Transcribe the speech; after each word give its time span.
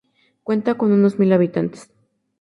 Cuenta 0.41 0.73
con 0.79 0.91
unos 0.91 1.19
mil 1.19 1.31
habitantes. 1.31 1.91